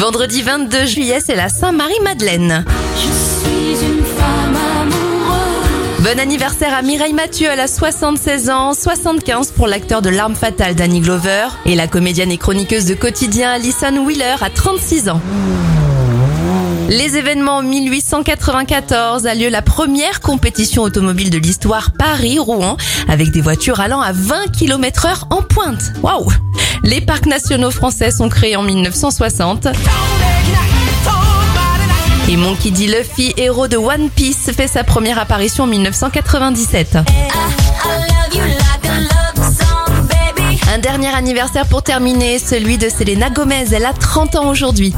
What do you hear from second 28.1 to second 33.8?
sont créés en 1960. Et Monkey D. Luffy, héros de